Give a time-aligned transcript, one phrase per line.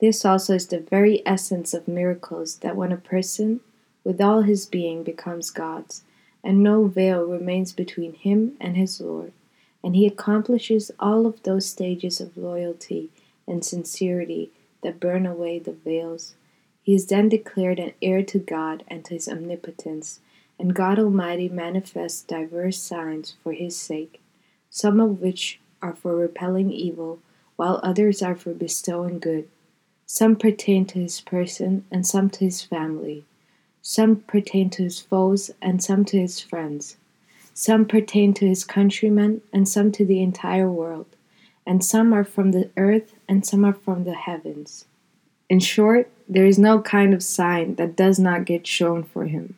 [0.00, 3.60] This also is the very essence of miracles that when a person,
[4.02, 6.04] with all his being, becomes God's,
[6.42, 9.32] and no veil remains between him and his Lord,
[9.84, 13.10] and he accomplishes all of those stages of loyalty
[13.46, 14.50] and sincerity
[14.82, 16.34] that burn away the veils.
[16.82, 20.20] He is then declared an heir to God and to his omnipotence,
[20.58, 24.20] and God Almighty manifests diverse signs for his sake,
[24.70, 27.18] some of which are for repelling evil,
[27.56, 29.46] while others are for bestowing good.
[30.12, 33.26] Some pertain to his person, and some to his family.
[33.80, 36.96] Some pertain to his foes, and some to his friends.
[37.54, 41.06] Some pertain to his countrymen, and some to the entire world.
[41.64, 44.84] And some are from the earth, and some are from the heavens.
[45.48, 49.54] In short, there is no kind of sign that does not get shown for him.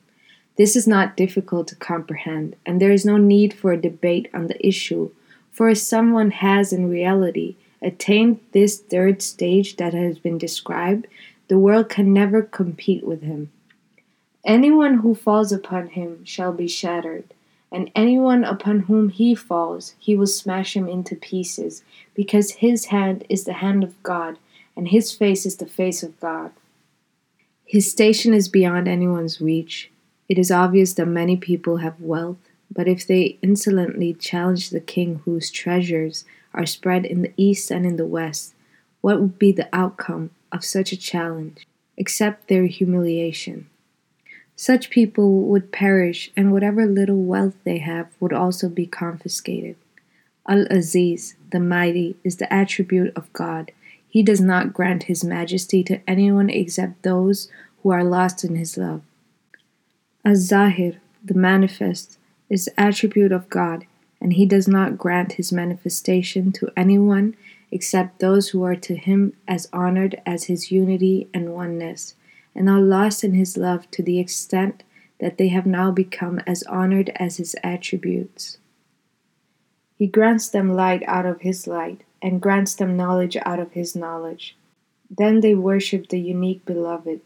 [0.57, 4.49] This is not difficult to comprehend, and there is no need for a debate on
[4.49, 5.13] the issue,
[5.51, 11.07] for if someone has in reality attained this third stage that has been described,
[11.49, 13.51] the world can never compete with him.
[14.45, 17.33] Anyone who falls upon him shall be shattered,
[17.71, 21.83] and anyone upon whom he falls, he will smash him into pieces,
[22.15, 24.39] because his hand is the hand of God,
[24.77, 26.53] and his face is the face of God.
[27.65, 29.91] His station is beyond anyone's reach.
[30.29, 32.39] It is obvious that many people have wealth,
[32.71, 37.87] but if they insolently challenge the king whose treasures are spread in the east and
[37.87, 38.55] in the west,
[39.01, 43.69] what would be the outcome of such a challenge, except their humiliation?
[44.55, 49.77] Such people would perish, and whatever little wealth they have would also be confiscated.
[50.49, 53.73] Al Aziz, the Mighty, is the attribute of God.
[54.09, 57.49] He does not grant His majesty to anyone except those
[57.83, 59.03] who are lost in His love.
[60.25, 63.87] Az-Zahir, the Manifest, is the attribute of God,
[64.23, 67.37] and He does not grant His manifestation to anyone
[67.71, 72.15] except those who are to Him as honored as His unity and oneness,
[72.55, 74.85] and are lost in His love to the extent
[75.19, 78.59] that they have now become as honored as His attributes.
[79.99, 83.97] He grants them light out of His light, and grants them knowledge out of His
[83.97, 84.57] knowledge.
[85.11, 87.21] Then they worship the unique Beloved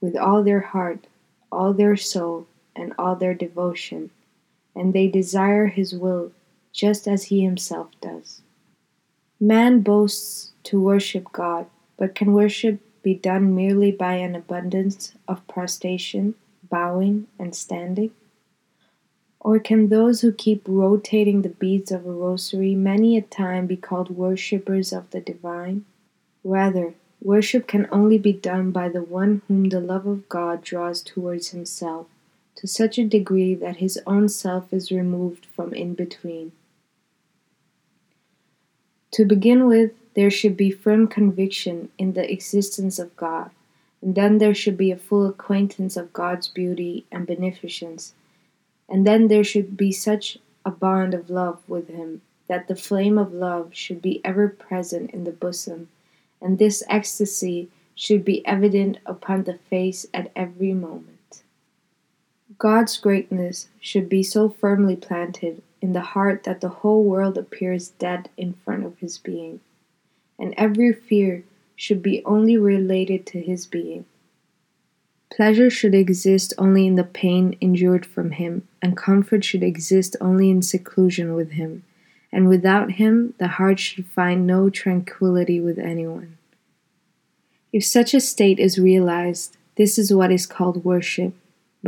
[0.00, 1.06] with all their heart
[1.50, 2.46] all their soul,
[2.76, 4.10] and all their devotion,
[4.74, 6.32] and they desire His will
[6.72, 8.42] just as He Himself does.
[9.40, 15.46] Man boasts to worship God, but can worship be done merely by an abundance of
[15.46, 16.34] prostration,
[16.68, 18.10] bowing, and standing?
[19.40, 23.76] Or can those who keep rotating the beads of a rosary many a time be
[23.76, 25.84] called worshippers of the divine?
[26.42, 31.02] Rather, Worship can only be done by the one whom the love of God draws
[31.02, 32.06] towards himself,
[32.58, 36.52] to such a degree that his own self is removed from in between.
[39.12, 43.50] To begin with, there should be firm conviction in the existence of God,
[44.02, 48.12] and then there should be a full acquaintance of God's beauty and beneficence,
[48.88, 53.18] and then there should be such a bond of love with Him that the flame
[53.18, 55.88] of love should be ever present in the bosom
[56.40, 61.17] and this ecstasy should be evident upon the face at every moment.
[62.58, 67.90] God's greatness should be so firmly planted in the heart that the whole world appears
[67.90, 69.60] dead in front of his being,
[70.38, 71.44] and every fear
[71.76, 74.04] should be only related to his being.
[75.30, 80.50] Pleasure should exist only in the pain endured from him, and comfort should exist only
[80.50, 81.84] in seclusion with him
[82.32, 86.36] and without him the heart should find no tranquillity with anyone.
[87.72, 91.34] If such a state is realized, this is what is called worship.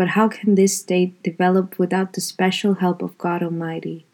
[0.00, 4.06] But how can this state develop without the special help of God Almighty?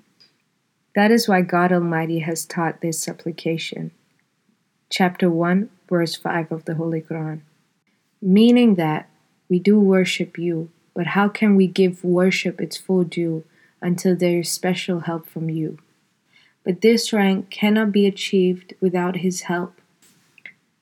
[0.96, 3.92] That is why God Almighty has taught this supplication.
[4.90, 7.42] Chapter 1, verse 5 of the Holy Quran.
[8.20, 9.08] Meaning that
[9.48, 13.44] we do worship you, but how can we give worship its full due
[13.80, 15.78] until there is special help from you?
[16.64, 19.75] but this rank cannot be achieved without His help.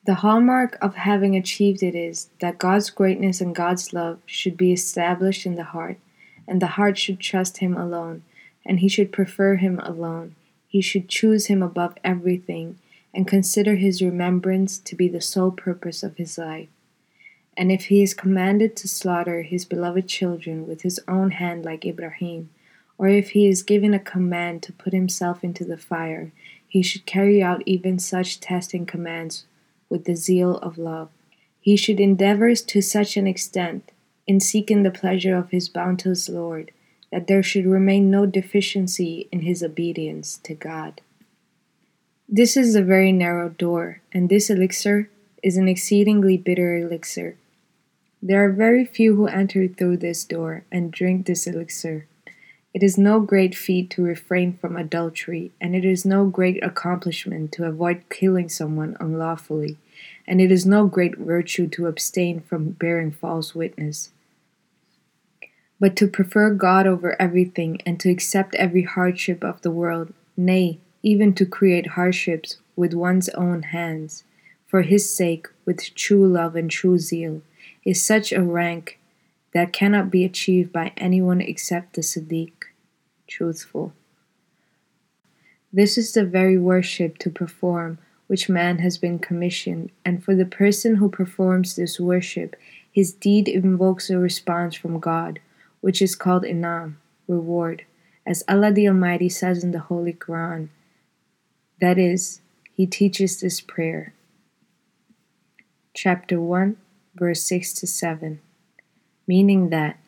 [0.05, 4.71] The hallmark of having achieved it is that God's greatness and God's love should be
[4.71, 5.97] established in the heart,
[6.47, 8.21] and the heart should trust Him alone,
[8.63, 10.35] and he should prefer Him alone.
[10.67, 12.77] He should choose Him above everything,
[13.15, 16.69] and consider His remembrance to be the sole purpose of his life.
[17.57, 21.83] And if he is commanded to slaughter his beloved children with his own hand like
[21.83, 22.51] Ibrahim,
[22.99, 26.31] or if he is given a command to put himself into the fire,
[26.67, 29.45] he should carry out even such testing commands
[29.89, 31.09] with the zeal of love.
[31.59, 33.91] He should endeavor to such an extent
[34.27, 36.71] in seeking the pleasure of his bounteous Lord
[37.11, 41.01] that there should remain no deficiency in his obedience to God.
[42.27, 45.09] This is a very narrow door, and this elixir
[45.43, 47.37] is an exceedingly bitter elixir.
[48.21, 52.07] There are very few who enter through this door and drink this elixir.
[52.75, 57.53] It is no great feat to refrain from adultery, and it is no great accomplishment
[57.53, 59.77] to avoid killing someone unlawfully,
[60.27, 64.11] and it is no great virtue to abstain from bearing false witness.
[65.79, 70.79] But to prefer God over everything and to accept every hardship of the world, nay,
[71.01, 74.25] even to create hardships with one's own hands,
[74.67, 77.41] for His sake, with true love and true zeal
[77.85, 78.99] is such a rank
[79.55, 82.51] that cannot be achieved by anyone except the Siddiq,
[83.25, 83.93] truthful.
[85.71, 87.97] This is the very worship to perform
[88.27, 92.57] which man has been commissioned, and for the person who performs this worship,
[92.91, 95.39] his deed invokes a response from God,
[95.79, 97.85] which is called inam, reward,
[98.25, 100.67] as Allah the Almighty says in the Holy Quran.
[101.79, 102.41] That is,
[102.73, 104.13] He teaches this prayer.
[105.93, 106.75] Chapter 1
[107.15, 108.41] verse 6 to 7,
[109.27, 109.99] meaning that,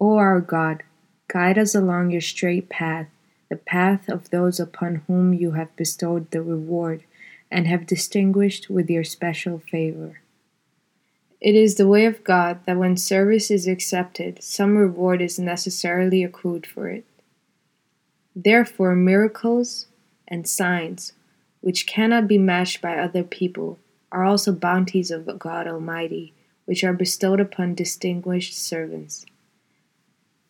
[0.00, 0.82] O our God,
[1.28, 3.08] guide us along your straight path,
[3.48, 7.04] the path of those upon whom you have bestowed the reward
[7.50, 10.20] and have distinguished with your special favor.
[11.40, 16.22] It is the way of God that when service is accepted, some reward is necessarily
[16.22, 17.04] accrued for it.
[18.36, 19.86] Therefore, miracles
[20.28, 21.12] and signs,
[21.60, 23.78] which cannot be matched by other people,
[24.12, 26.34] are also bounties of God Almighty
[26.70, 29.26] which are bestowed upon distinguished servants.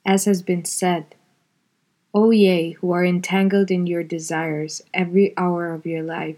[0.05, 1.15] As has been said,
[2.13, 6.37] O ye who are entangled in your desires every hour of your life,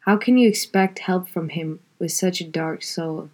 [0.00, 3.30] how can you expect help from him with such a dark soul?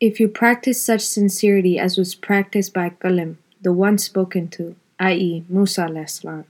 [0.00, 5.44] If you practice such sincerity as was practiced by Kalim, the one spoken to, i.e.,
[5.50, 6.46] Musa al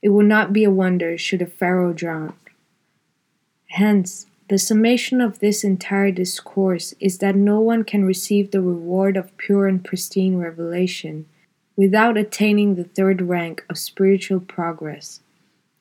[0.00, 2.32] it would not be a wonder should a Pharaoh drown.
[3.66, 9.16] Hence, the summation of this entire discourse is that no one can receive the reward
[9.16, 11.24] of pure and pristine revelation
[11.76, 15.20] without attaining the third rank of spiritual progress.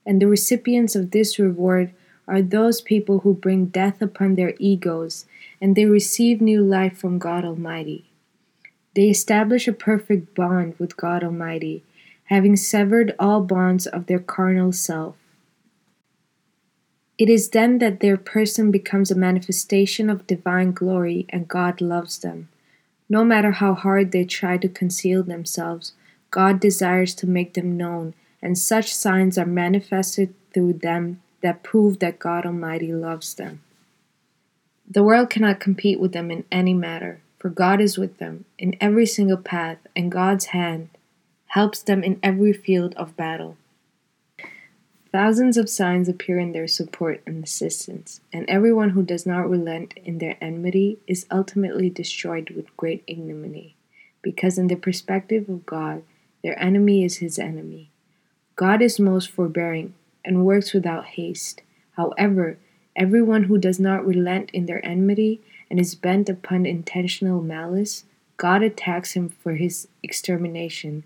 [0.06, 1.96] And the recipients of this reward
[2.28, 5.26] are those people who bring death upon their egos
[5.60, 8.06] and they receive new life from God Almighty.
[8.94, 11.84] They establish a perfect bond with God Almighty,
[12.26, 15.16] having severed all bonds of their carnal self.
[17.20, 22.18] It is then that their person becomes a manifestation of divine glory and God loves
[22.18, 22.48] them.
[23.10, 25.92] No matter how hard they try to conceal themselves,
[26.32, 32.00] God desires to make them known, and such signs are manifested through them that prove
[32.00, 33.64] that God Almighty loves them.
[34.90, 38.78] The world cannot compete with them in any matter, for God is with them in
[38.80, 40.88] every single path, and God's hand
[41.48, 43.58] helps them in every field of battle.
[45.12, 49.96] Thousands of signs appear in their support and assistance, and everyone who does not relent
[50.06, 53.76] in their enmity is ultimately destroyed with great ignominy,
[54.22, 56.04] because in the perspective of God,
[56.44, 57.90] their enemy is his enemy.
[58.56, 61.64] God is most forbearing and works without haste.
[61.94, 62.60] However,
[62.96, 65.42] everyone who does not relent in their enmity
[65.72, 68.04] and is bent upon intentional malice,
[68.38, 71.04] God attacks him for his extermination,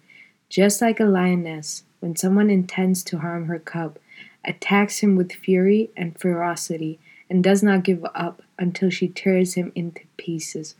[0.49, 3.97] just like a lioness when someone intends to harm her cub,
[4.43, 9.71] attacks him with fury and ferocity, and does not give up until she tears him
[9.73, 10.75] into pieces.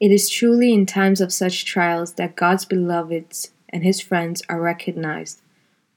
[0.00, 4.58] It is truly in times of such trials that God's beloveds and his friends are
[4.58, 5.42] recognized.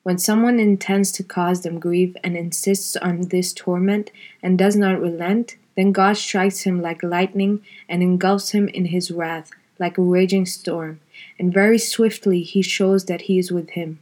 [0.04, 4.12] When someone intends to cause them grief and insists on this torment
[4.44, 9.10] and does not relent, then God strikes him like lightning and engulfs him in his
[9.10, 11.00] wrath like a raging storm,
[11.40, 14.00] and very swiftly he shows that he is with him.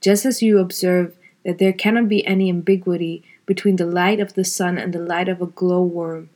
[0.00, 4.44] Just as you observe that there cannot be any ambiguity between the light of the
[4.44, 6.30] sun and the light of a glowworm,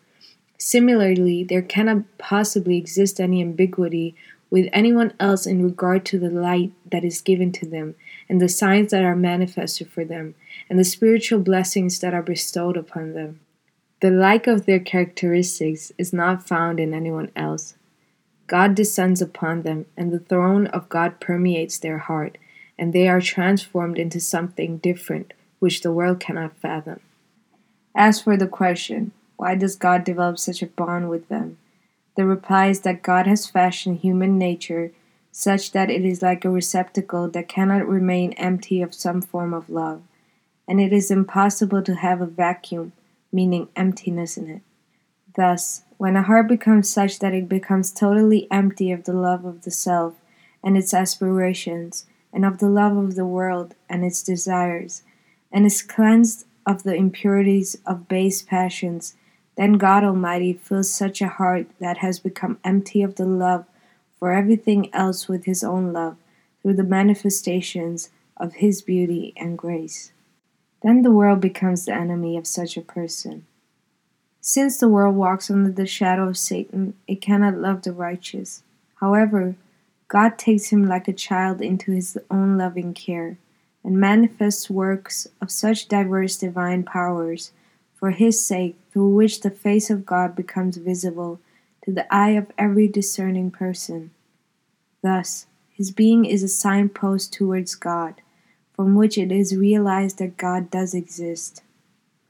[0.58, 4.14] similarly, there cannot possibly exist any ambiguity
[4.50, 7.94] with anyone else in regard to the light that is given to them,
[8.28, 10.34] and the signs that are manifested for them,
[10.70, 13.40] and the spiritual blessings that are bestowed upon them.
[14.00, 17.74] The like of their characteristics is not found in anyone else.
[18.46, 22.38] God descends upon them, and the throne of God permeates their heart,
[22.78, 27.00] and they are transformed into something different which the world cannot fathom.
[27.94, 31.58] As for the question, why does God develop such a bond with them?
[32.16, 34.92] The reply is that God has fashioned human nature
[35.32, 39.68] such that it is like a receptacle that cannot remain empty of some form of
[39.68, 40.02] love,
[40.68, 42.92] and it is impossible to have a vacuum,
[43.32, 44.62] meaning emptiness in it.
[45.34, 49.62] Thus, when a heart becomes such that it becomes totally empty of the love of
[49.62, 50.14] the self
[50.62, 55.02] and its aspirations, and of the love of the world and its desires,
[55.52, 59.14] and is cleansed of the impurities of base passions,
[59.56, 63.64] then God Almighty fills such a heart that has become empty of the love
[64.18, 66.16] for everything else with His own love
[66.60, 70.12] through the manifestations of His beauty and grace.
[70.82, 73.46] Then the world becomes the enemy of such a person.
[74.40, 78.62] Since the world walks under the shadow of Satan, it cannot love the righteous.
[78.96, 79.54] However,
[80.14, 83.36] God takes him like a child into his own loving care,
[83.82, 87.50] and manifests works of such diverse divine powers
[87.96, 91.40] for his sake, through which the face of God becomes visible
[91.84, 94.12] to the eye of every discerning person.
[95.02, 98.20] Thus, his being is a signpost towards God,
[98.72, 101.60] from which it is realized that God does exist.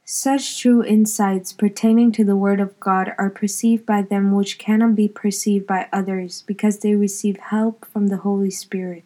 [0.05, 4.95] Such true insights pertaining to the Word of God are perceived by them which cannot
[4.95, 9.05] be perceived by others because they receive help from the Holy Spirit.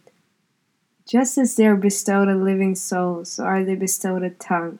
[1.06, 4.78] Just as they are bestowed a living soul, so are they bestowed a tongue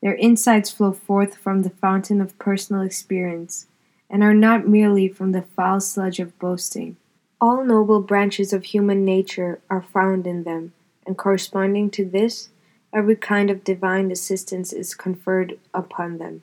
[0.00, 3.66] their insights flow forth from the fountain of personal experience,
[4.08, 6.96] and are not merely from the foul sludge of boasting.
[7.40, 10.72] All noble branches of human nature are found in them,
[11.06, 12.48] and corresponding to this,
[12.92, 16.42] every kind of divine assistance is conferred upon them.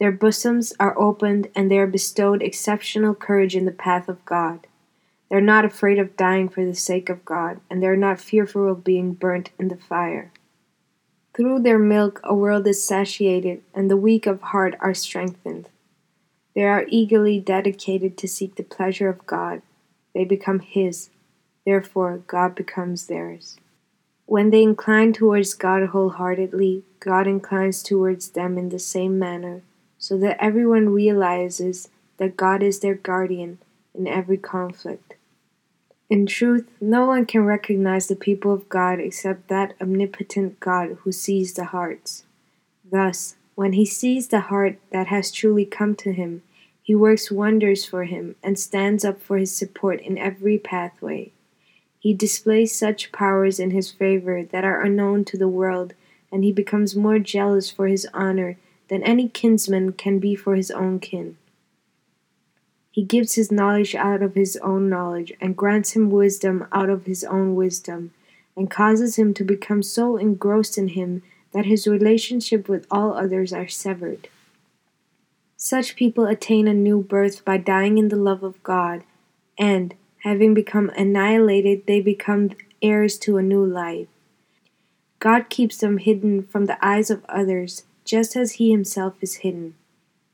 [0.00, 4.66] Their bosoms are opened, and they are bestowed exceptional courage in the path of God.
[5.30, 8.20] They are not afraid of dying for the sake of God, and they are not
[8.20, 10.32] fearful of being burnt in the fire.
[11.34, 15.68] Through their milk a world is satiated, and the weak of heart are strengthened.
[16.54, 19.62] They are eagerly dedicated to seek the pleasure of God.
[20.14, 21.10] They become His,
[21.64, 23.56] therefore, God becomes theirs.
[24.26, 29.62] When they incline towards God wholeheartedly, God inclines towards them in the same manner,
[29.98, 33.58] so that everyone realizes that God is their guardian
[33.94, 35.14] in every conflict.
[36.08, 41.12] In truth, no one can recognize the people of God except that omnipotent God who
[41.12, 42.24] sees the hearts.
[42.90, 46.42] Thus, when he sees the heart that has truly come to him,
[46.82, 51.32] he works wonders for him and stands up for his support in every pathway.
[52.04, 55.94] He displays such powers in his favor that are unknown to the world,
[56.30, 58.58] and he becomes more jealous for his honor
[58.88, 61.38] than any kinsman can be for his own kin.
[62.90, 67.06] He gives his knowledge out of his own knowledge, and grants him wisdom out of
[67.06, 68.12] his own wisdom,
[68.54, 73.50] and causes him to become so engrossed in him that his relationship with all others
[73.50, 74.28] are severed.
[75.56, 79.04] Such people attain a new birth by dying in the love of God,
[79.56, 79.94] and,
[80.24, 82.50] having become annihilated, they become
[82.80, 84.08] heirs to a new life.
[85.18, 89.74] God keeps them hidden from the eyes of others, just as He Himself is hidden.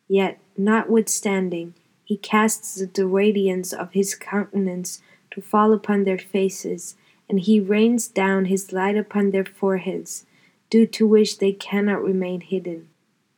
[0.08, 6.96] Yet, notwithstanding, he casts the radiance of his countenance to fall upon their faces,
[7.28, 10.26] and he rains down his light upon their foreheads,
[10.70, 12.88] due to which they cannot remain hidden.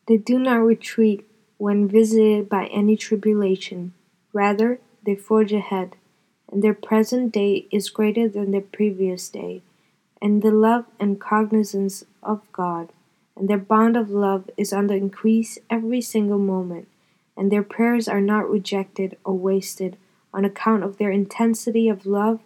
[0.09, 1.29] They do not retreat
[1.59, 3.93] when visited by any tribulation,
[4.33, 5.97] rather, they forge ahead,
[6.53, 9.63] and their present day is greater than their previous day,
[10.21, 12.91] and the love and cognizance of God,
[13.35, 16.87] and their bond of love is on the increase every single moment
[17.37, 19.97] and their prayers are not rejected or wasted
[20.35, 22.41] on account of their intensity of love,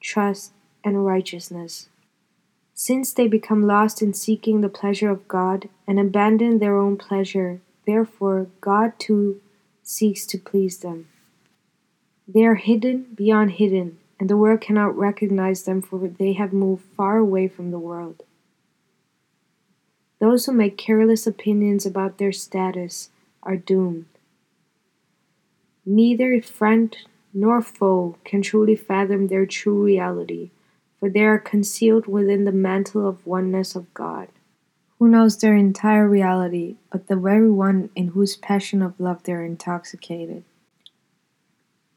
[0.00, 0.52] trust,
[0.84, 1.88] and righteousness.
[2.74, 7.60] Since they become lost in seeking the pleasure of God and abandon their own pleasure,
[7.86, 9.40] therefore God too
[9.82, 11.08] seeks to please them.
[12.32, 16.84] They are hidden beyond hidden, and the world cannot recognize them, for they have moved
[16.96, 18.22] far away from the world.
[20.20, 23.10] Those who make careless opinions about their status
[23.42, 24.06] are doomed.
[25.84, 26.96] Neither friend
[27.34, 30.50] nor foe can truly fathom their true reality,
[31.00, 34.28] for they are concealed within the mantle of oneness of God,
[34.98, 39.32] who knows their entire reality, but the very one in whose passion of love they
[39.32, 40.44] are intoxicated.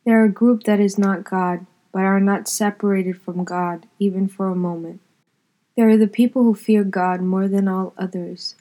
[0.06, 4.28] They are a group that is not God, but are not separated from God even
[4.28, 5.00] for a moment.
[5.76, 8.56] They are the people who fear God more than all others,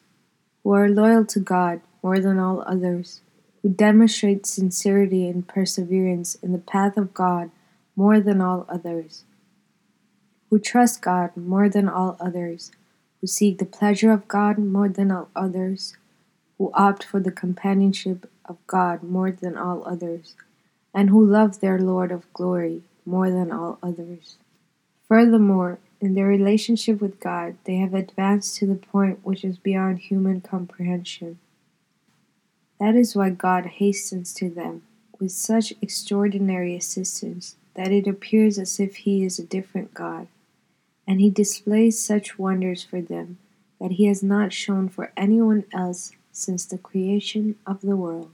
[0.63, 3.21] who are loyal to God more than all others
[3.63, 7.51] who demonstrate sincerity and perseverance in the path of God
[7.95, 9.25] more than all others,
[10.51, 12.73] who trust God more than all others,
[13.21, 15.97] who seek the pleasure of God more than all others,
[16.59, 20.35] who opt for the companionship of God more than all others,
[20.95, 24.37] and who love their Lord of glory more than all others.
[25.09, 29.99] Furthermore, in their relationship with God, they have advanced to the point which is beyond
[29.99, 31.39] human comprehension.
[32.81, 34.83] That is why God hastens to them
[35.21, 40.27] with such extraordinary assistance that it appears as if He is a different God,
[41.07, 43.39] and He displays such wonders for them
[43.81, 48.33] that He has not shown for anyone else since the creation of the world.